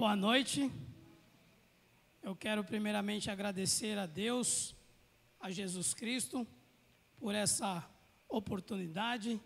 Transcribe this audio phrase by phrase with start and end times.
[0.00, 0.72] Boa noite.
[2.22, 4.74] Eu quero primeiramente agradecer a Deus,
[5.38, 6.46] a Jesus Cristo,
[7.18, 7.86] por essa
[8.26, 9.38] oportunidade,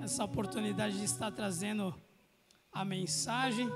[0.00, 1.94] essa oportunidade de estar trazendo
[2.72, 3.68] a mensagem.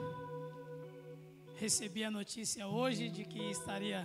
[1.54, 4.04] Recebi a notícia hoje de que estaria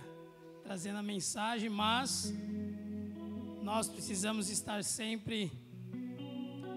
[0.62, 2.32] trazendo a mensagem, mas
[3.64, 5.50] nós precisamos estar sempre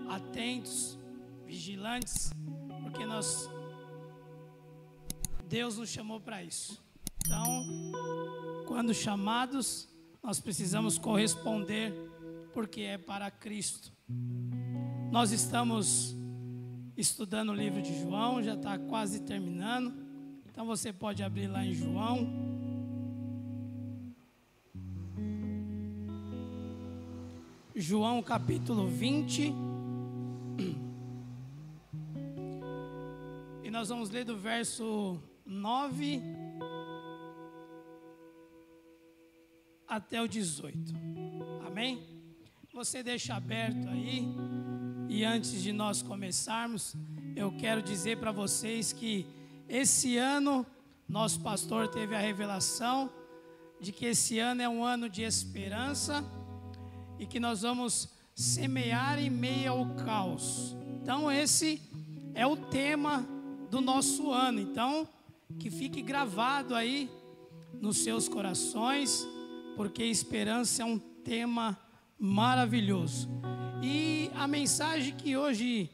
[0.10, 0.98] atentos,
[1.46, 2.32] vigilantes,
[2.90, 3.50] porque nós
[5.48, 6.82] Deus nos chamou para isso.
[7.26, 7.66] Então,
[8.66, 9.90] quando chamados,
[10.24, 11.94] nós precisamos corresponder,
[12.54, 13.92] porque é para Cristo.
[15.12, 16.16] Nós estamos
[16.96, 19.94] estudando o livro de João, já está quase terminando.
[20.50, 22.28] Então você pode abrir lá em João.
[27.76, 29.54] João capítulo 20.
[33.78, 36.20] Nós vamos ler do verso 9
[39.88, 40.96] até o 18.
[41.64, 42.04] Amém?
[42.74, 44.28] Você deixa aberto aí.
[45.08, 46.96] E antes de nós começarmos,
[47.36, 49.28] eu quero dizer para vocês que
[49.70, 50.66] esse ano
[51.08, 53.12] nosso pastor teve a revelação
[53.80, 56.26] de que esse ano é um ano de esperança
[57.20, 60.76] e que nós vamos semear em meio ao caos.
[61.00, 61.80] Então esse
[62.34, 63.37] é o tema
[63.70, 64.60] do nosso ano.
[64.60, 65.08] Então,
[65.60, 67.10] que fique gravado aí
[67.82, 69.28] nos seus corações,
[69.76, 71.78] porque esperança é um tema
[72.20, 73.30] maravilhoso.
[73.82, 75.90] E a mensagem que hoje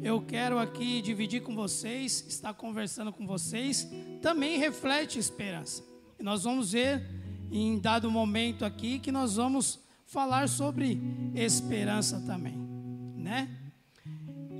[0.00, 3.88] eu quero aqui dividir com vocês, estar conversando com vocês,
[4.22, 5.84] também reflete esperança.
[6.18, 7.06] E nós vamos ver
[7.50, 11.00] em dado momento aqui que nós vamos falar sobre
[11.34, 12.56] esperança também,
[13.14, 13.48] né?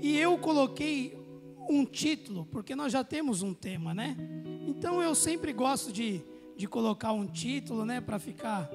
[0.03, 1.18] E eu coloquei
[1.69, 4.17] um título, porque nós já temos um tema, né?
[4.67, 6.23] Então eu sempre gosto de,
[6.57, 8.71] de colocar um título, né, para ficar.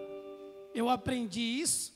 [0.73, 1.93] Eu aprendi isso,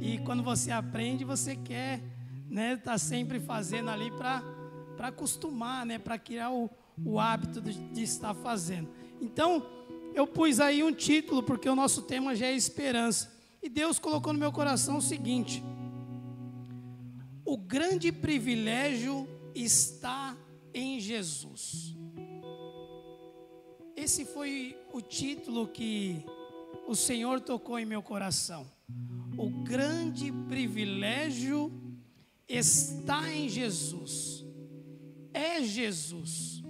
[0.00, 2.02] e quando você aprende, você quer,
[2.48, 4.42] né, tá sempre fazendo ali para
[4.96, 6.70] para acostumar, né, para criar o,
[7.04, 8.88] o hábito de, de estar fazendo.
[9.20, 9.66] Então,
[10.14, 13.34] eu pus aí um título, porque o nosso tema já é esperança.
[13.62, 15.64] E Deus colocou no meu coração o seguinte:
[17.44, 20.36] o grande privilégio está
[20.72, 21.94] em Jesus.
[23.96, 26.24] Esse foi o título que
[26.86, 28.66] o Senhor tocou em meu coração.
[29.38, 31.72] O grande privilégio
[32.48, 34.44] está em Jesus.
[35.32, 36.62] É Jesus.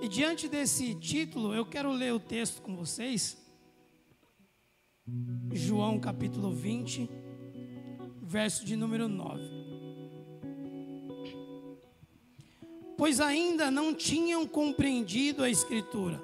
[0.00, 3.36] E diante desse título, eu quero ler o texto com vocês.
[5.52, 7.08] João capítulo 20,
[8.22, 9.57] verso de número 9.
[12.98, 16.20] Pois ainda não tinham compreendido a Escritura,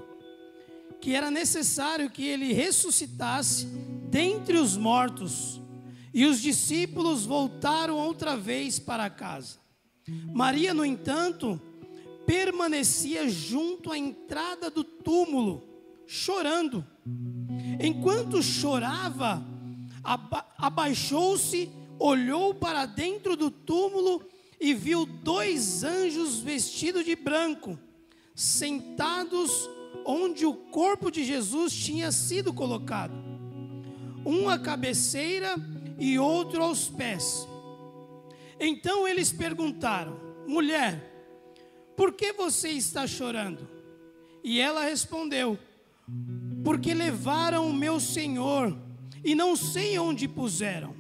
[1.01, 3.67] que era necessário que ele ressuscitasse
[4.11, 5.63] dentre os mortos.
[6.13, 9.59] E os discípulos voltaram outra vez para casa.
[10.33, 11.61] Maria, no entanto,
[12.27, 15.63] permanecia junto à entrada do túmulo,
[16.09, 16.85] chorando.
[17.81, 19.45] Enquanto chorava,
[20.03, 21.71] aba abaixou-se,
[22.01, 24.34] olhou para dentro do túmulo
[24.65, 27.79] e viu dois anjos vestidos de branco,
[28.35, 29.69] sentados
[30.07, 33.13] onde o corpo de Jesus tinha sido colocado,
[34.25, 35.55] um à cabeceira
[35.99, 37.47] e outro aos pés.
[38.59, 41.13] Então eles perguntaram: mulher,
[41.95, 43.69] por que você está chorando?
[44.43, 45.59] E ela respondeu:
[46.65, 48.75] Porque levaram o meu senhor
[49.23, 50.97] e não sei onde puseram.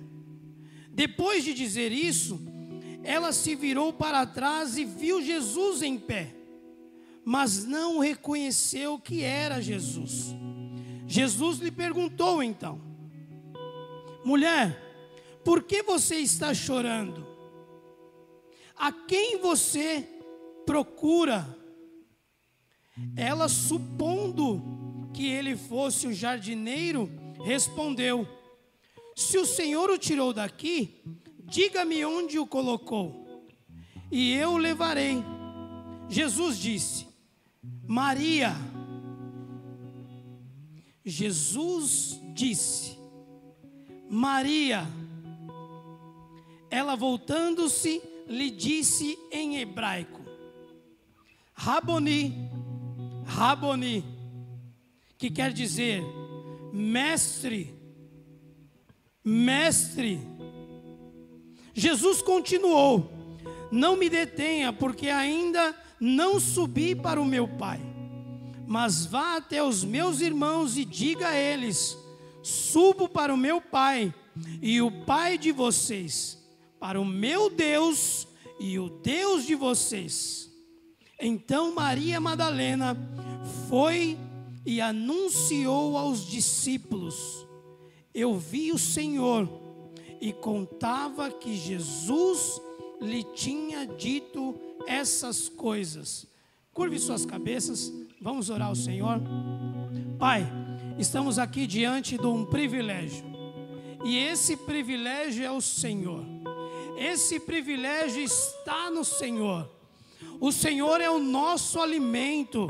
[0.91, 2.53] Depois de dizer isso,
[3.05, 6.35] ela se virou para trás e viu Jesus em pé,
[7.23, 10.35] mas não reconheceu que era Jesus.
[11.07, 12.81] Jesus lhe perguntou então:
[14.25, 14.81] Mulher,
[15.45, 17.27] por que você está chorando?
[18.75, 20.09] A quem você
[20.65, 21.47] procura?
[23.17, 24.63] Ela, supondo
[25.13, 27.11] que ele fosse o jardineiro,
[27.45, 28.27] respondeu:
[29.15, 31.03] Se o Senhor o tirou daqui,
[31.47, 33.47] Diga-me onde o colocou,
[34.11, 35.23] e eu o levarei.
[36.09, 37.07] Jesus disse:
[37.87, 38.55] Maria.
[41.05, 42.99] Jesus disse:
[44.11, 44.87] Maria.
[46.71, 50.21] Ela voltando-se, lhe disse em hebraico:
[51.53, 52.51] Raboni,
[53.25, 54.05] Raboni,
[55.17, 56.03] que quer dizer
[56.73, 57.73] mestre,
[59.25, 60.34] mestre.
[61.75, 63.15] Jesus continuou:
[63.75, 67.81] não me detenha, porque ainda não subi para o meu pai.
[68.67, 71.99] Mas vá até os meus irmãos e diga a eles:
[72.41, 74.15] Subo para o meu pai
[74.63, 76.39] e o pai de vocês,
[76.79, 78.29] para o meu Deus
[78.61, 80.49] e o Deus de vocês.
[81.21, 82.97] Então Maria Madalena
[83.69, 84.17] foi
[84.65, 87.45] e anunciou aos discípulos:
[88.15, 89.64] Eu vi o Senhor
[90.25, 92.59] e contava que Jesus
[92.99, 96.27] lhe tinha dito essas coisas.
[96.73, 97.93] Curve suas cabeças,
[98.23, 99.21] vamos orar ao Senhor.
[100.19, 100.51] Pai,
[100.99, 103.23] estamos aqui diante de um privilégio,
[104.03, 106.25] e esse privilégio é o Senhor.
[106.97, 109.71] Esse privilégio está no Senhor.
[110.41, 112.67] O Senhor é o nosso alimento,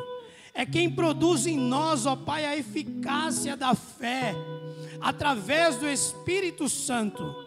[0.52, 4.34] é quem produz em nós, ó Pai, a eficácia da fé,
[5.00, 7.43] através do Espírito Santo.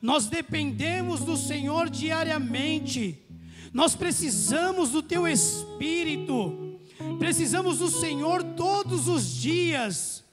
[0.00, 3.18] Nós dependemos do Senhor diariamente.
[3.72, 6.78] Nós precisamos do teu espírito.
[7.18, 10.24] Precisamos do Senhor todos os dias.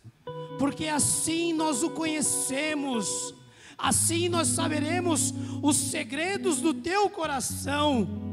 [0.58, 3.34] Porque assim nós o conhecemos.
[3.78, 8.29] Assim nós saberemos os segredos do teu coração.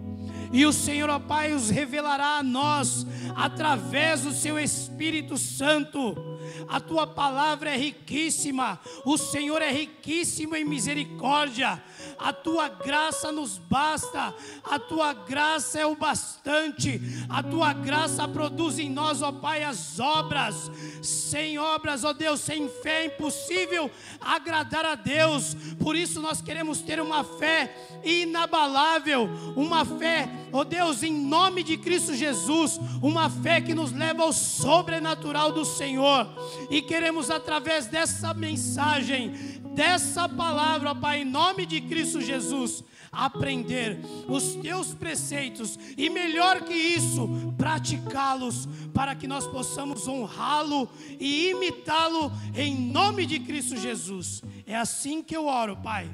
[0.52, 6.37] E o Senhor, ó Pai, os revelará a nós através do seu Espírito Santo
[6.69, 11.82] a tua palavra é riquíssima, o Senhor é riquíssimo em misericórdia,
[12.19, 14.34] a tua graça nos basta,
[14.64, 19.99] a tua graça é o bastante, a tua graça produz em nós, ó Pai, as
[20.00, 20.70] obras.
[21.02, 23.90] Sem obras, ó Deus, sem fé é impossível
[24.20, 25.54] agradar a Deus.
[25.78, 31.76] Por isso nós queremos ter uma fé inabalável, uma fé, ó Deus, em nome de
[31.76, 36.28] Cristo Jesus, uma fé que nos leva ao sobrenatural do Senhor.
[36.70, 39.30] E queremos através dessa mensagem,
[39.74, 46.74] dessa palavra, Pai, em nome de Cristo Jesus, aprender os teus preceitos e melhor que
[46.74, 54.42] isso, praticá-los para que nós possamos honrá-lo e imitá-lo em nome de Cristo Jesus.
[54.66, 56.10] É assim que eu oro, Pai.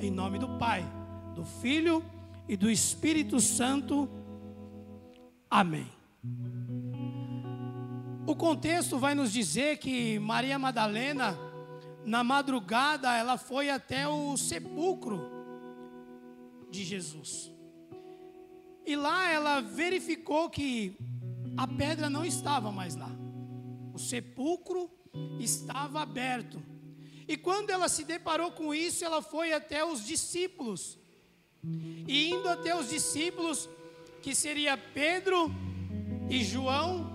[0.00, 0.84] Em nome do Pai,
[1.34, 2.02] do Filho
[2.48, 4.08] e do Espírito Santo.
[5.50, 5.90] Amém.
[8.26, 11.36] O contexto vai nos dizer que Maria Madalena,
[12.04, 15.30] na madrugada, ela foi até o sepulcro
[16.70, 17.52] de Jesus.
[18.86, 20.96] E lá ela verificou que
[21.56, 23.10] a pedra não estava mais lá.
[23.92, 24.90] O sepulcro
[25.38, 26.62] estava aberto.
[27.28, 30.98] E quando ela se deparou com isso, ela foi até os discípulos.
[31.64, 33.68] E indo até os discípulos,
[34.20, 35.50] que seria Pedro
[36.28, 37.10] e João,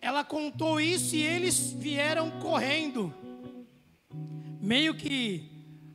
[0.00, 3.12] ela contou isso e eles vieram correndo.
[4.60, 5.50] Meio que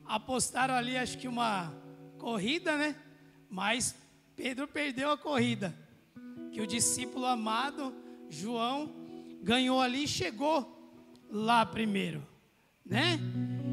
[0.05, 1.73] apostaram ali, acho que uma
[2.19, 2.95] corrida, né?
[3.49, 3.95] Mas
[4.35, 5.75] Pedro perdeu a corrida.
[6.51, 7.93] Que o discípulo amado,
[8.29, 8.93] João,
[9.41, 10.71] ganhou ali e chegou
[11.29, 12.25] lá primeiro,
[12.85, 13.19] né?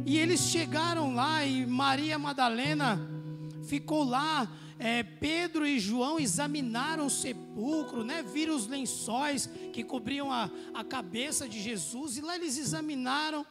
[0.06, 3.21] E eles chegaram lá e Maria Madalena
[3.62, 4.48] ficou lá
[4.78, 8.22] é, Pedro e João examinaram o sepulcro, né?
[8.22, 13.46] viram os lençóis que cobriam a, a cabeça de Jesus, e lá eles examinaram,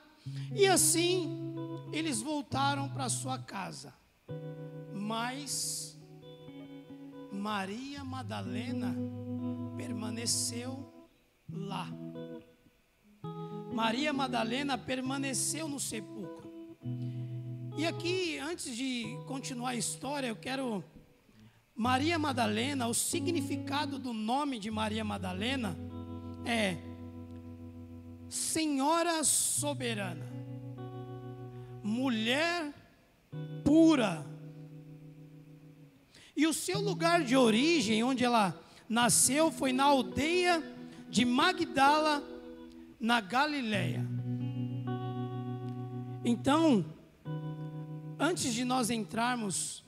[0.54, 1.56] e assim
[1.94, 3.94] eles voltaram para sua casa.
[4.94, 5.98] Mas
[7.32, 8.94] Maria Madalena
[9.78, 10.94] permaneceu
[11.50, 11.88] lá.
[13.74, 16.41] Maria Madalena permaneceu no sepulcro.
[17.78, 20.84] E aqui, antes de continuar a história, eu quero
[21.74, 25.78] Maria Madalena, o significado do nome de Maria Madalena
[26.46, 26.78] é
[28.28, 30.26] Senhora soberana,
[31.82, 32.74] mulher
[33.64, 34.26] pura.
[36.36, 40.62] E o seu lugar de origem, onde ela nasceu, foi na aldeia
[41.10, 42.22] de Magdala,
[43.00, 44.06] na Galileia.
[46.24, 46.86] Então,
[48.22, 49.84] antes de nós entrarmos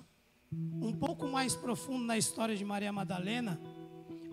[0.81, 3.61] um pouco mais profundo na história de Maria Madalena,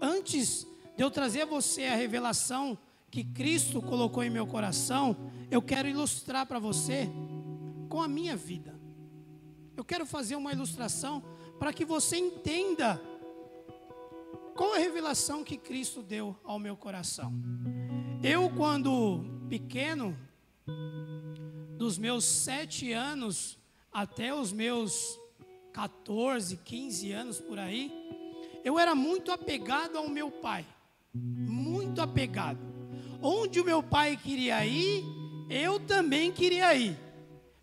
[0.01, 0.67] antes
[0.97, 2.79] de eu trazer a você a revelação
[3.11, 5.15] que Cristo colocou em meu coração,
[5.51, 7.11] eu quero ilustrar para você
[7.91, 8.75] com a minha vida.
[9.77, 11.23] Eu quero fazer uma ilustração
[11.59, 12.99] para que você entenda
[14.57, 17.35] qual a revelação que Cristo deu ao meu coração.
[18.23, 20.17] Eu, quando pequeno,
[21.77, 23.60] dos meus sete anos
[23.93, 25.19] até os meus
[25.73, 27.93] 14, 15 anos por aí,
[28.65, 30.67] eu era muito apegado ao meu pai.
[31.15, 32.59] Muito apegado.
[33.23, 35.05] Onde o meu pai queria ir,
[35.49, 36.97] eu também queria ir.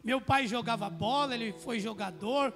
[0.04, 2.54] Meu pai jogava bola, ele foi jogador.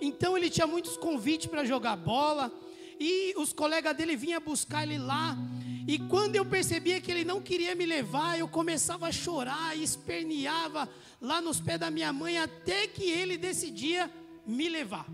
[0.00, 2.52] Então ele tinha muitos convites para jogar bola
[2.98, 5.36] e os colegas dele vinham buscar ele lá.
[5.86, 9.82] E quando eu percebia que ele não queria me levar, eu começava a chorar e
[9.82, 10.88] esperneava
[11.20, 14.10] lá nos pés da minha mãe até que ele decidia
[14.46, 15.06] me levar.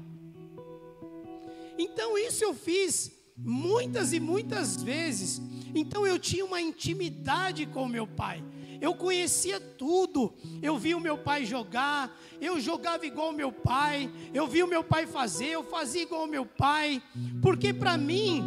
[1.78, 5.40] Então isso eu fiz muitas e muitas vezes.
[5.74, 8.42] Então eu tinha uma intimidade com meu pai.
[8.84, 10.34] Eu conhecia tudo.
[10.60, 14.68] Eu via o meu pai jogar, eu jogava igual o meu pai, eu via o
[14.68, 17.02] meu pai fazer, eu fazia igual o meu pai,
[17.40, 18.44] porque para mim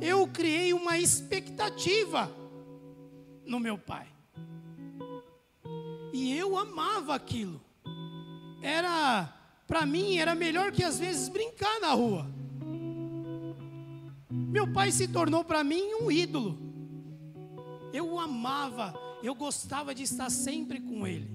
[0.00, 2.34] eu criei uma expectativa
[3.44, 4.08] no meu pai.
[6.10, 7.60] E eu amava aquilo.
[8.62, 9.30] Era
[9.66, 12.26] para mim era melhor que às vezes brincar na rua.
[14.30, 16.63] Meu pai se tornou para mim um ídolo.
[17.94, 21.30] Eu o amava, eu gostava de estar sempre com ele.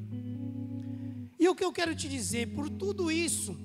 [1.39, 3.57] E o que eu quero te dizer, por tudo isso,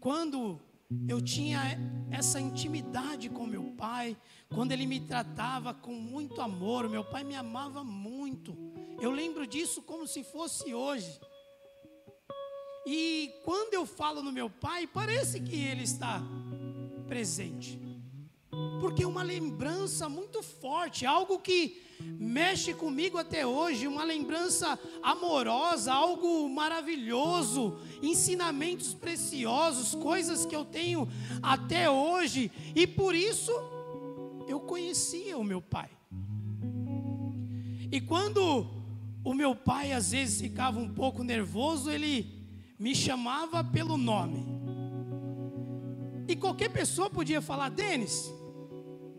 [0.00, 0.58] quando
[1.06, 1.60] eu tinha
[2.10, 4.16] essa intimidade com meu pai,
[4.54, 8.56] quando ele me tratava com muito amor, meu pai me amava muito.
[8.98, 11.20] Eu lembro disso como se fosse hoje.
[12.86, 16.22] E quando eu falo no meu pai, parece que ele está
[17.06, 17.89] presente.
[18.80, 21.82] Porque é uma lembrança muito forte, algo que
[22.18, 31.08] mexe comigo até hoje, uma lembrança amorosa, algo maravilhoso, ensinamentos preciosos, coisas que eu tenho
[31.42, 33.52] até hoje, e por isso
[34.48, 35.90] eu conhecia o meu pai.
[37.92, 38.66] E quando
[39.22, 42.40] o meu pai às vezes ficava um pouco nervoso, ele
[42.78, 44.46] me chamava pelo nome.
[46.26, 48.32] E qualquer pessoa podia falar: Denis,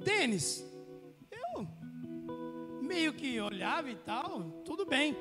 [0.04, 0.66] Denis.
[1.32, 1.68] Eu
[2.82, 5.16] meio que olhava e tal, tudo bem.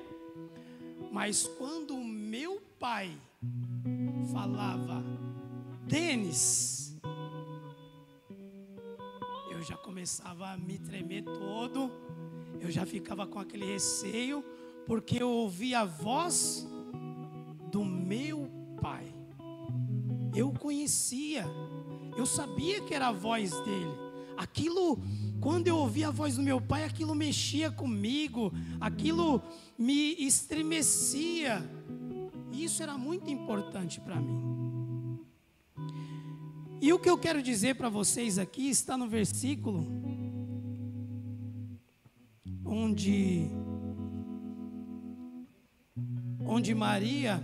[1.13, 3.17] Mas quando o meu pai
[4.33, 5.03] falava
[5.87, 6.99] Denis,
[9.51, 11.91] eu já começava a me tremer todo,
[12.61, 14.45] eu já ficava com aquele receio
[14.87, 16.67] porque eu ouvi a voz
[17.71, 19.15] do meu pai.
[20.35, 21.45] Eu conhecia,
[22.17, 24.10] eu sabia que era a voz dele.
[24.41, 24.99] Aquilo,
[25.39, 29.43] quando eu ouvia a voz do meu pai, aquilo mexia comigo, aquilo
[29.79, 31.63] me estremecia.
[32.51, 35.21] Isso era muito importante para mim.
[36.81, 39.87] E o que eu quero dizer para vocês aqui está no versículo
[42.65, 43.47] onde
[46.47, 47.43] onde Maria,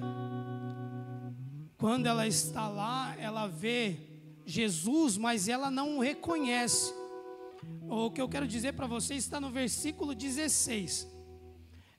[1.76, 4.05] quando ela está lá, ela vê
[4.46, 6.94] Jesus, mas ela não o reconhece.
[7.90, 11.08] O que eu quero dizer para vocês está no versículo 16.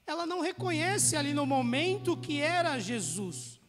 [0.06, 3.60] Ela não reconhece ali no momento que era Jesus.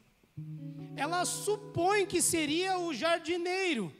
[0.94, 3.92] Ela supõe que seria o jardineiro.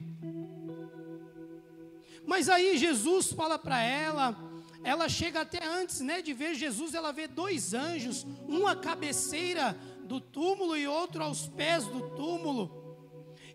[2.24, 4.36] Mas aí Jesus fala para ela,
[4.84, 9.76] ela chega até antes né, de ver Jesus, ela vê dois anjos, um à cabeceira
[10.04, 12.77] do túmulo e outro aos pés do túmulo.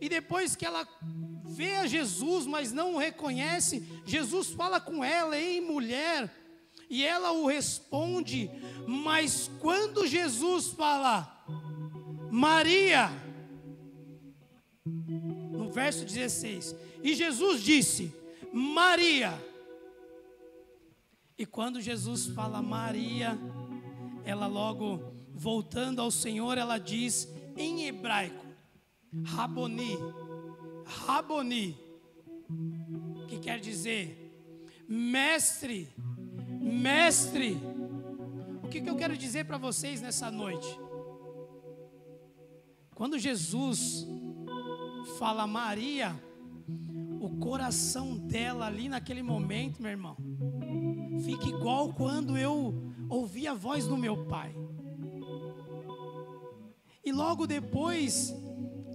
[0.04, 0.86] E depois que ela
[1.46, 6.30] vê a Jesus, mas não o reconhece, Jesus fala com ela, ei mulher,
[6.90, 8.52] e ela o responde,
[8.86, 11.46] mas quando Jesus fala,
[12.30, 13.10] Maria,
[14.86, 18.14] no verso 16, e Jesus disse,
[18.52, 19.42] Maria,
[21.38, 23.40] e quando Jesus fala Maria,
[24.26, 28.43] ela logo voltando ao Senhor, ela diz em hebraico:
[29.24, 29.98] Raboni,
[30.86, 31.78] Raboni,
[33.28, 34.24] que quer dizer
[34.88, 35.90] mestre,
[36.60, 37.58] mestre.
[38.64, 40.80] O que, que eu quero dizer para vocês nessa noite?
[42.96, 44.08] Quando Jesus
[45.18, 46.16] fala Maria,
[47.20, 50.18] o coração dela ali naquele momento, meu irmão,
[51.24, 54.56] fica igual quando eu ouvi a voz do meu pai.
[57.04, 58.34] E logo depois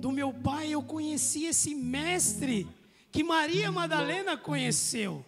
[0.01, 2.67] do meu pai, eu conheci esse mestre
[3.11, 5.25] que Maria Madalena conheceu.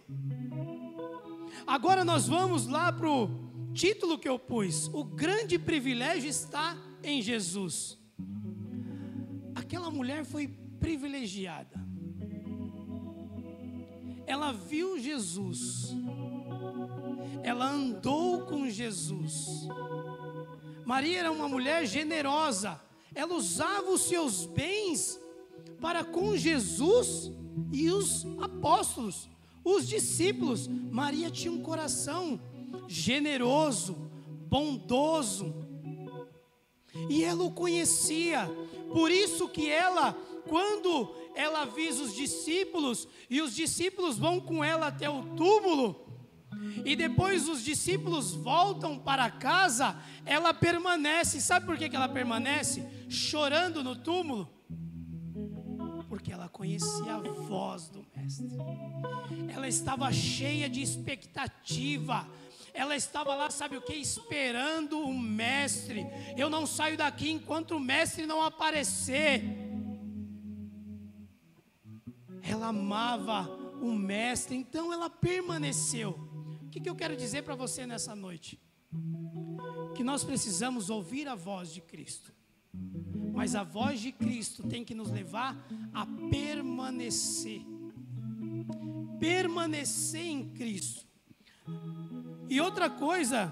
[1.65, 3.29] Agora nós vamos lá para o
[3.73, 7.97] título que eu pus: O grande privilégio está em Jesus.
[9.55, 10.47] Aquela mulher foi
[10.79, 11.79] privilegiada.
[14.25, 15.93] Ela viu Jesus
[17.43, 19.67] ela andou com Jesus.
[20.85, 22.79] Maria era uma mulher generosa,
[23.13, 25.19] ela usava os seus bens
[25.79, 27.31] para com Jesus
[27.71, 29.29] e os apóstolos,
[29.63, 30.67] os discípulos.
[30.67, 32.39] Maria tinha um coração
[32.87, 33.93] generoso,
[34.47, 35.53] bondoso,
[37.09, 38.49] e ela o conhecia,
[38.91, 40.13] Por isso que ela,
[40.47, 46.11] quando ela avisa os discípulos e os discípulos vão com ela até o túmulo,
[46.83, 51.39] e depois os discípulos voltam para casa, ela permanece.
[51.39, 52.85] Sabe por que ela permanece?
[53.11, 54.49] Chorando no túmulo?
[56.07, 58.47] Porque ela conhecia a voz do Mestre.
[59.53, 62.25] Ela estava cheia de expectativa.
[62.73, 63.93] Ela estava lá, sabe o que?
[63.93, 66.05] Esperando o Mestre.
[66.37, 69.43] Eu não saio daqui enquanto o Mestre não aparecer.
[72.41, 73.49] Ela amava
[73.81, 76.11] o Mestre, então ela permaneceu.
[76.63, 78.57] O que, que eu quero dizer para você nessa noite?
[79.95, 82.31] Que nós precisamos ouvir a voz de Cristo.
[83.41, 85.57] Mas a voz de Cristo tem que nos levar
[85.91, 87.63] a permanecer.
[89.19, 91.07] Permanecer em Cristo.
[92.47, 93.51] E outra coisa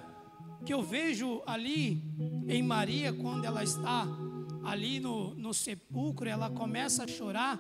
[0.63, 2.03] que eu vejo ali
[2.48, 4.05] em Maria, quando ela está
[4.63, 7.60] ali no, no sepulcro, ela começa a chorar,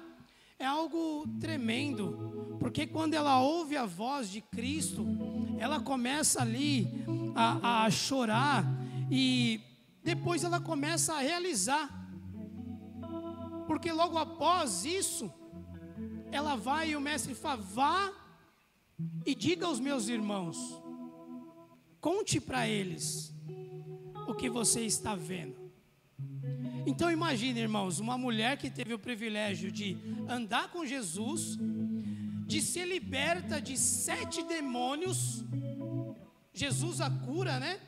[0.59, 5.03] é algo tremendo, porque quando ela ouve a voz de Cristo,
[5.57, 6.87] ela começa ali
[7.33, 8.63] a, a chorar
[9.09, 9.59] e
[10.03, 11.98] depois ela começa a realizar,
[13.69, 15.31] porque logo após isso,
[16.31, 18.11] ela vai e o mestre fala: vá
[19.23, 20.57] e diga aos meus irmãos,
[22.01, 23.31] conte para eles
[24.27, 25.71] o que você está vendo.
[26.87, 29.95] Então imagine, irmãos, uma mulher que teve o privilégio de
[30.27, 31.55] andar com Jesus,
[32.47, 35.45] de ser liberta de sete demônios.
[36.51, 37.79] Jesus a cura, né?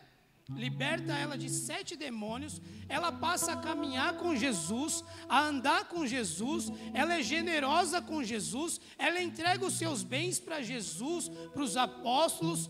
[0.56, 6.72] Liberta ela de sete demônios, ela passa a caminhar com Jesus, a andar com Jesus,
[6.94, 12.70] ela é generosa com Jesus, ela entrega os seus bens para Jesus, para os apóstolos,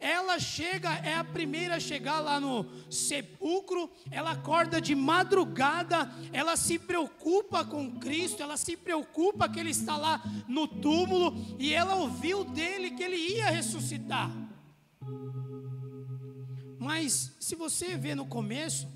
[0.00, 6.56] ela chega, é a primeira a chegar lá no sepulcro, ela acorda de madrugada, ela
[6.56, 11.96] se preocupa com Cristo, ela se preocupa que ele está lá no túmulo e ela
[11.96, 14.30] ouviu dele que ele ia ressuscitar.
[16.80, 18.88] Mas se você vê no começo,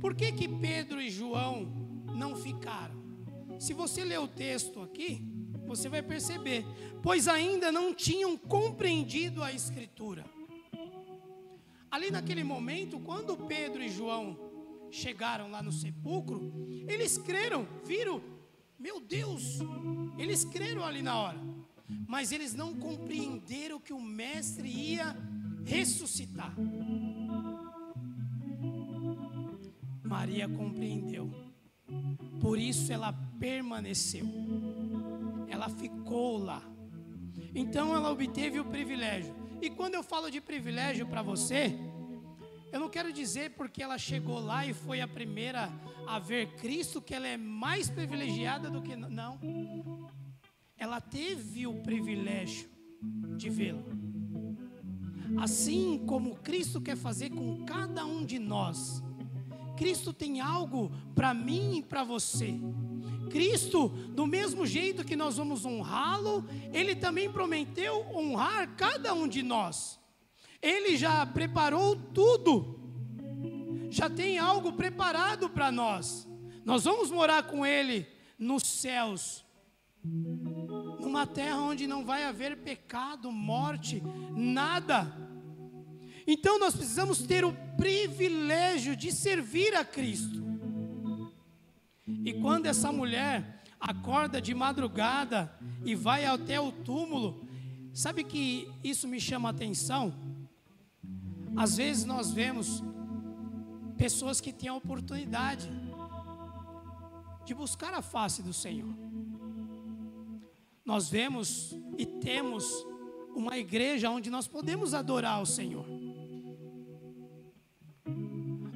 [0.00, 1.66] por que que Pedro e João
[2.16, 3.00] não ficaram?
[3.60, 5.24] Se você ler o texto aqui,
[5.68, 6.66] você vai perceber,
[7.00, 10.24] pois ainda não tinham compreendido a Escritura.
[11.88, 14.36] Ali naquele momento, quando Pedro e João
[14.90, 16.52] chegaram lá no sepulcro,
[16.88, 18.20] eles creram, viram,
[18.76, 19.60] meu Deus,
[20.18, 21.40] eles creram ali na hora,
[22.08, 25.16] mas eles não compreenderam que o Mestre ia
[25.64, 26.54] ressuscitar.
[30.02, 31.30] Maria compreendeu,
[32.40, 34.26] por isso ela permaneceu
[35.64, 36.62] ela ficou lá.
[37.54, 39.34] Então ela obteve o privilégio.
[39.62, 41.72] E quando eu falo de privilégio para você,
[42.72, 45.72] eu não quero dizer porque ela chegou lá e foi a primeira
[46.06, 49.38] a ver Cristo que ela é mais privilegiada do que não.
[50.76, 52.68] Ela teve o privilégio
[53.36, 54.03] de vê-lo.
[55.38, 59.02] Assim como Cristo quer fazer com cada um de nós.
[59.76, 62.54] Cristo tem algo para mim e para você.
[63.30, 69.42] Cristo, do mesmo jeito que nós vamos honrá-lo, ele também prometeu honrar cada um de
[69.42, 69.98] nós.
[70.62, 72.78] Ele já preparou tudo,
[73.90, 76.26] já tem algo preparado para nós.
[76.64, 78.06] Nós vamos morar com Ele
[78.38, 79.44] nos céus,
[80.02, 84.02] numa terra onde não vai haver pecado, morte,
[84.34, 85.23] nada.
[86.26, 90.42] Então nós precisamos ter o privilégio de servir a Cristo.
[92.24, 95.52] E quando essa mulher acorda de madrugada
[95.84, 97.46] e vai até o túmulo,
[97.92, 100.14] sabe que isso me chama a atenção?
[101.56, 102.82] Às vezes nós vemos
[103.96, 105.68] pessoas que têm a oportunidade
[107.44, 108.92] de buscar a face do Senhor.
[110.84, 112.64] Nós vemos e temos
[113.34, 116.03] uma igreja onde nós podemos adorar o Senhor.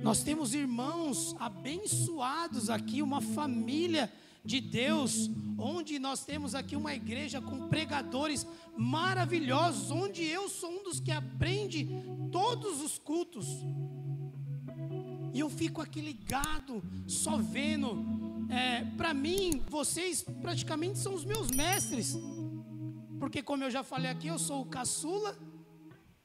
[0.09, 4.11] Nós temos irmãos abençoados aqui, uma família
[4.43, 10.83] de Deus, onde nós temos aqui uma igreja com pregadores maravilhosos, onde eu sou um
[10.83, 11.87] dos que aprende
[12.33, 13.47] todos os cultos.
[15.35, 18.03] E eu fico aqui ligado, só vendo.
[18.49, 22.17] É, Para mim, vocês praticamente são os meus mestres,
[23.21, 25.37] porque, como eu já falei aqui, eu sou o caçula,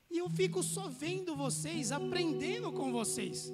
[0.10, 3.52] e eu fico só vendo vocês, aprendendo com vocês.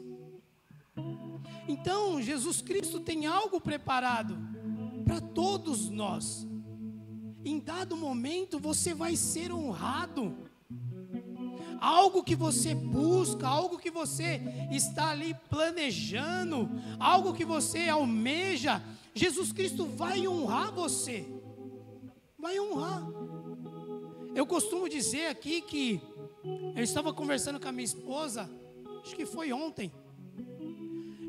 [1.69, 4.35] Então, Jesus Cristo tem algo preparado
[5.05, 6.47] para todos nós.
[7.45, 10.35] Em dado momento, você vai ser honrado.
[11.79, 16.67] algo que você busca, algo que você está ali planejando,
[16.99, 21.25] algo que você almeja, Jesus Cristo vai honrar você.
[22.37, 23.07] Vai honrar.
[24.35, 26.01] Eu costumo dizer aqui que
[26.75, 28.49] eu estava conversando com a minha esposa,
[29.03, 29.91] acho que foi ontem.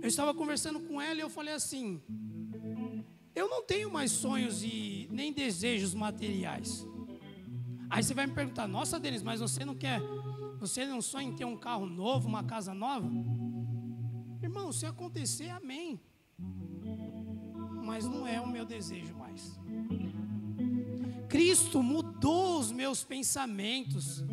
[0.02, 2.00] Eu estava conversando com ela e eu falei assim:
[3.34, 6.86] eu não tenho mais sonhos e nem desejos materiais.
[7.88, 10.00] Aí você vai me perguntar: Nossa, Denis, mas você não quer,
[10.58, 13.08] você não sonha em ter um carro novo, uma casa nova?
[14.42, 16.00] Irmão, se acontecer, amém.
[17.82, 19.58] Mas não é o meu desejo mais.
[21.28, 24.24] Cristo mudou os meus pensamentos.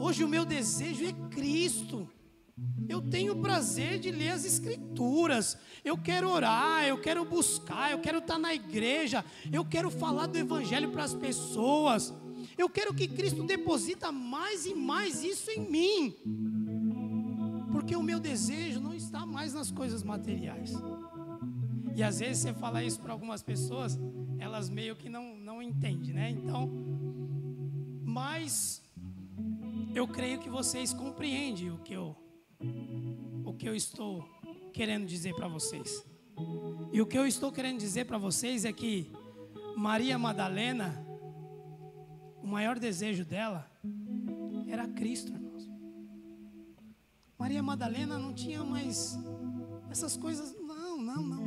[0.00, 2.08] Hoje o meu desejo é Cristo.
[2.90, 5.56] Eu tenho prazer de ler as Escrituras.
[5.84, 10.36] Eu quero orar, eu quero buscar, eu quero estar na igreja, eu quero falar do
[10.36, 12.12] Evangelho para as pessoas.
[12.58, 16.16] Eu quero que Cristo deposita mais e mais isso em mim.
[17.70, 20.72] Porque o meu desejo não está mais nas coisas materiais.
[21.94, 23.96] E às vezes você fala isso para algumas pessoas,
[24.36, 26.30] elas meio que não, não entendem, né?
[26.30, 26.68] Então,
[28.02, 28.82] mas
[29.94, 32.16] eu creio que vocês compreendem o que eu
[33.44, 34.22] o que eu estou
[34.72, 36.04] querendo dizer para vocês.
[36.92, 39.10] E o que eu estou querendo dizer para vocês é que
[39.76, 41.06] Maria Madalena,
[42.42, 43.70] o maior desejo dela
[44.68, 45.68] era Cristo, irmãos.
[47.38, 49.18] Maria Madalena não tinha mais
[49.90, 51.39] essas coisas, não, não, não,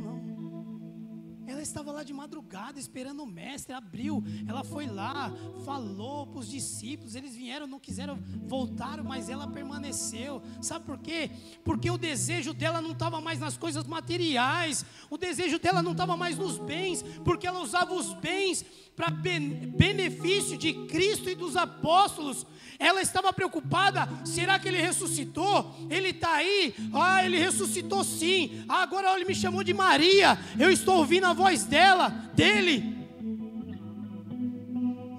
[1.68, 5.32] estava lá de madrugada esperando o mestre, abriu, ela foi lá,
[5.64, 10.42] falou para os discípulos, eles vieram, não quiseram voltar, mas ela permaneceu.
[10.60, 11.30] Sabe por quê?
[11.64, 16.16] Porque o desejo dela não estava mais nas coisas materiais, o desejo dela não estava
[16.16, 18.64] mais nos bens, porque ela usava os bens
[18.96, 22.46] para benefício de Cristo e dos apóstolos.
[22.78, 25.74] Ela estava preocupada: será que ele ressuscitou?
[25.90, 26.74] Ele está aí?
[26.92, 28.64] Ah, ele ressuscitou sim.
[28.68, 30.38] Ah, agora ele me chamou de Maria.
[30.58, 33.06] Eu estou ouvindo a voz dela, dele.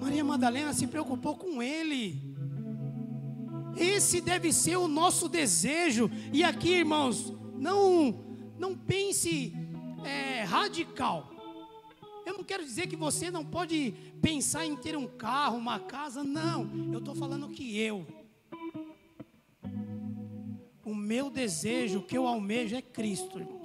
[0.02, 2.20] Maria Madalena se preocupou com ele.
[3.78, 6.10] Esse deve ser o nosso desejo.
[6.32, 8.26] E aqui, irmãos, não
[8.58, 9.54] não pense
[10.04, 11.30] é, radical.
[12.24, 16.24] Eu não quero dizer que você não pode pensar em ter um carro, uma casa,
[16.24, 16.68] não.
[16.92, 18.04] Eu estou falando que eu,
[20.84, 23.55] o meu desejo, o que eu almejo é Cristo, irmãos.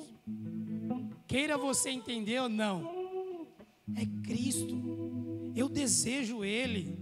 [1.31, 2.91] Queira você entender ou não,
[3.95, 5.53] é Cristo.
[5.55, 6.99] Eu desejo Ele.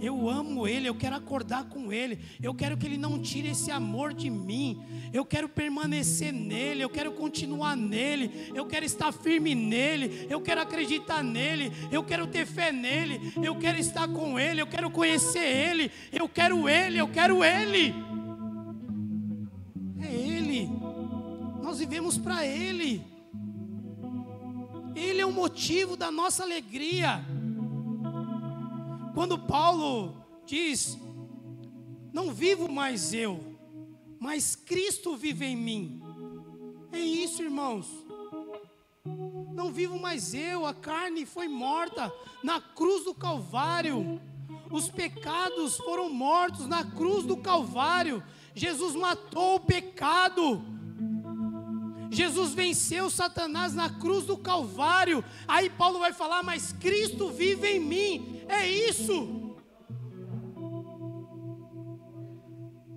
[0.00, 3.70] Eu amo Ele, eu quero acordar com Ele, eu quero que Ele não tire esse
[3.70, 9.54] amor de mim, eu quero permanecer nele, eu quero continuar nele, eu quero estar firme
[9.54, 14.62] nele, eu quero acreditar nele, eu quero ter fé nele, eu quero estar com Ele,
[14.62, 17.94] eu quero conhecer Ele, eu quero Ele, eu quero Ele.
[20.00, 20.66] É Ele,
[21.62, 23.15] nós vivemos para Ele,
[24.96, 27.22] Ele é o motivo da nossa alegria.
[29.14, 30.98] Quando Paulo diz:
[32.14, 33.58] Não vivo mais eu,
[34.18, 36.02] mas Cristo vive em mim.
[36.90, 37.86] É isso, irmãos.
[39.52, 42.10] Não vivo mais eu, a carne foi morta
[42.42, 44.18] na cruz do Calvário.
[44.70, 48.22] Os pecados foram mortos na cruz do Calvário.
[48.54, 50.75] Jesus matou o pecado.
[52.10, 55.24] Jesus venceu Satanás na cruz do Calvário.
[55.46, 58.42] Aí Paulo vai falar: Mas Cristo vive em mim.
[58.48, 59.56] É isso.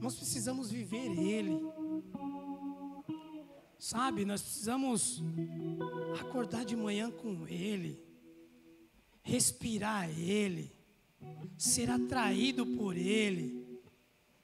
[0.01, 1.59] Nós precisamos viver Ele.
[3.77, 5.23] Sabe, nós precisamos
[6.19, 8.03] acordar de manhã com Ele,
[9.23, 10.69] respirar Ele,
[11.57, 13.65] ser atraído por Ele,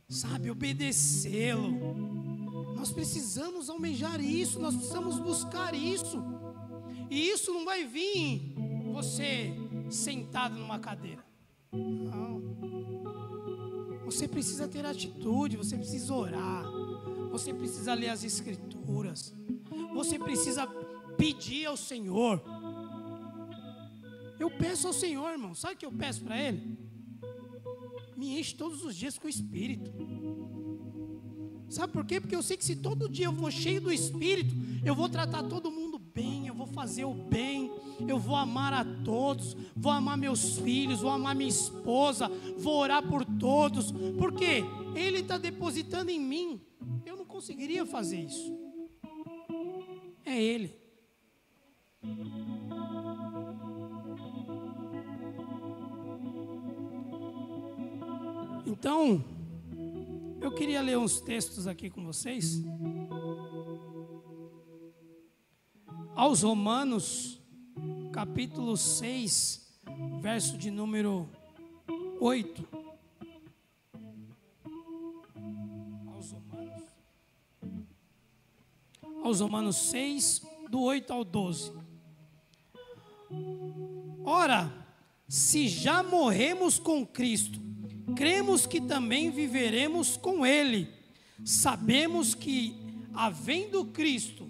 [0.08, 2.15] sabe, obedecê-lo.
[2.86, 6.24] Nós precisamos almejar isso, nós precisamos buscar isso.
[7.10, 8.54] E isso não vai vir
[8.94, 9.52] você
[9.90, 11.26] sentado numa cadeira.
[11.74, 12.44] Não.
[14.06, 16.64] Você precisa ter atitude, você precisa orar,
[17.32, 19.34] você precisa ler as Escrituras,
[19.92, 20.68] você precisa
[21.18, 22.40] pedir ao Senhor.
[24.40, 26.78] Eu peço ao Senhor, irmão, sabe o que eu peço para Ele?
[28.16, 29.92] Me enche todos os dias com o Espírito.
[31.70, 32.22] Sabe por quê?
[32.22, 35.44] Porque eu sei que se todo dia eu for cheio do Espírito, eu vou tratar
[35.44, 37.72] todo mundo bem, eu vou fazer o bem,
[38.08, 43.04] eu vou amar a todos, vou amar meus filhos, vou amar minha esposa, vou orar
[43.08, 44.64] por todos, porque
[44.96, 46.62] Ele está depositando em mim.
[47.06, 48.54] Eu não conseguiria fazer isso.
[50.24, 50.86] É Ele.
[58.66, 59.24] Então,
[60.42, 62.64] Eu queria ler uns textos aqui com vocês.
[66.16, 67.42] Aos Romanos,
[68.12, 69.80] capítulo 6,
[70.22, 71.30] verso de número
[72.20, 72.68] 8.
[76.14, 76.84] Aos Romanos,
[79.24, 81.74] aos Romanos 6, do 8 ao 12.
[84.24, 84.72] Ora,
[85.28, 87.65] se já morremos com Cristo,
[88.16, 90.88] cremos que também viveremos com Ele.
[91.44, 92.76] Sabemos que,
[93.14, 94.50] havendo Cristo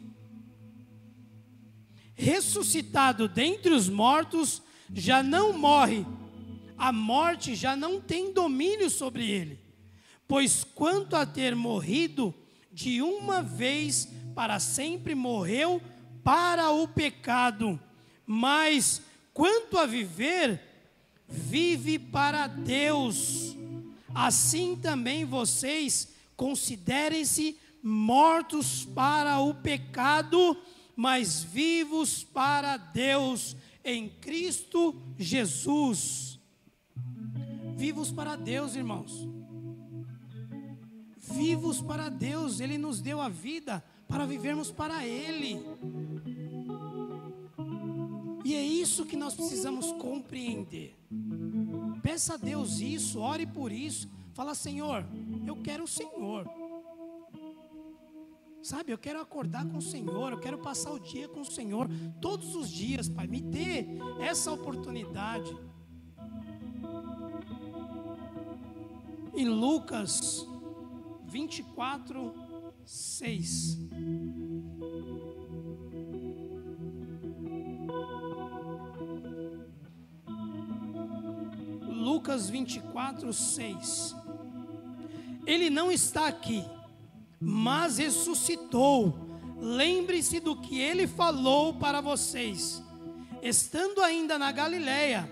[2.15, 4.61] ressuscitado dentre os mortos,
[4.93, 6.05] já não morre,
[6.77, 9.59] a morte já não tem domínio sobre ele.
[10.27, 12.33] Pois quanto a ter morrido
[12.71, 15.81] de uma vez para sempre, morreu
[16.23, 17.79] para o pecado,
[18.25, 19.01] mas
[19.33, 20.59] quanto a viver,
[21.27, 23.54] vive para Deus.
[24.15, 30.57] Assim também vocês considerem-se mortos para o pecado,
[30.95, 36.39] mas vivos para Deus em Cristo Jesus.
[37.75, 39.27] Vivos para Deus, irmãos.
[41.17, 45.59] Vivos para Deus, Ele nos deu a vida para vivermos para Ele.
[48.45, 50.95] E é isso que nós precisamos compreender.
[52.05, 54.07] Peça a Deus isso, ore por isso.
[54.35, 55.03] Fala, Senhor,
[55.43, 56.47] eu quero o Senhor.
[58.61, 61.89] Sabe, eu quero acordar com o Senhor, eu quero passar o dia com o Senhor,
[62.21, 63.25] todos os dias, Pai.
[63.25, 63.87] Me dê
[64.19, 65.51] essa oportunidade.
[69.35, 70.47] Em Lucas
[71.25, 72.31] 24,
[72.85, 73.79] 6.
[82.25, 84.15] Lucas 24, 6.
[85.45, 86.65] Ele não está aqui,
[87.39, 89.37] mas ressuscitou.
[89.61, 92.81] Lembre-se do que ele falou para vocês,
[93.43, 95.29] estando ainda na Galileia.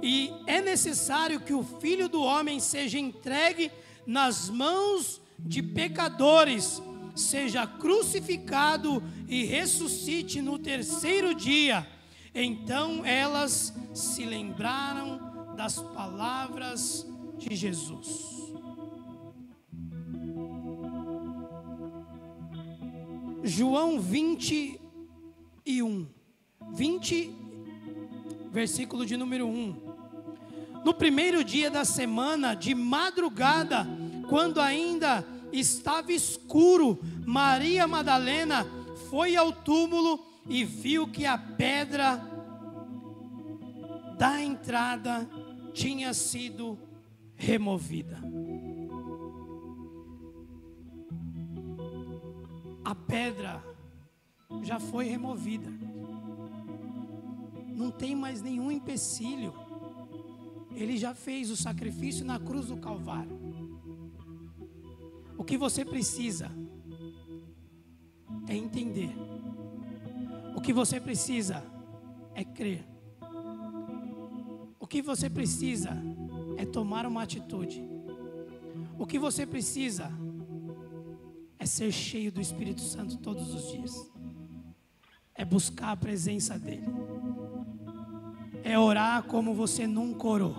[0.00, 3.72] E é necessário que o filho do homem seja entregue
[4.06, 6.80] nas mãos de pecadores,
[7.16, 11.84] seja crucificado e ressuscite no terceiro dia.
[12.32, 15.25] Então elas se lembraram
[15.56, 17.06] das palavras
[17.38, 18.52] de Jesus.
[23.42, 26.06] João 21,
[26.72, 27.34] 20,
[28.52, 29.86] versículo de número 1.
[30.84, 33.86] No primeiro dia da semana, de madrugada,
[34.28, 38.66] quando ainda estava escuro, Maria Madalena
[39.08, 42.20] foi ao túmulo e viu que a pedra
[44.18, 45.28] da entrada
[45.76, 46.78] tinha sido
[47.34, 48.18] removida.
[52.82, 53.62] A pedra
[54.62, 55.70] já foi removida.
[57.68, 59.52] Não tem mais nenhum empecilho.
[60.74, 63.38] Ele já fez o sacrifício na cruz do Calvário.
[65.36, 66.50] O que você precisa
[68.48, 69.14] é entender.
[70.56, 71.62] O que você precisa
[72.34, 72.95] é crer.
[74.86, 75.90] O que você precisa
[76.56, 77.84] é tomar uma atitude.
[78.96, 80.12] O que você precisa
[81.58, 83.92] é ser cheio do Espírito Santo todos os dias.
[85.34, 86.86] É buscar a presença dEle.
[88.62, 90.54] É orar como você nunca orou.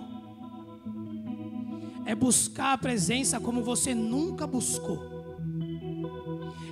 [2.04, 5.00] É buscar a presença como você nunca buscou.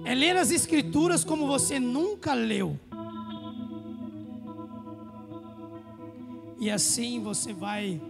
[0.05, 2.79] É ler as Escrituras como você nunca leu.
[6.67, 8.03] E assim você vai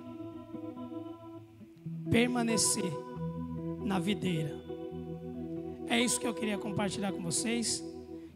[2.11, 2.91] permanecer
[3.85, 4.59] na videira.
[5.87, 7.85] É isso que eu queria compartilhar com vocês.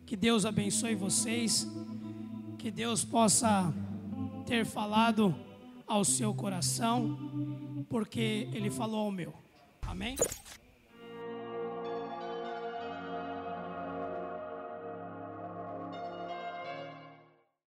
[0.05, 1.67] Que Deus abençoe vocês.
[2.59, 3.73] Que Deus possa
[4.45, 5.35] ter falado
[5.87, 9.33] ao seu coração, porque Ele falou ao meu.
[9.81, 10.17] Amém?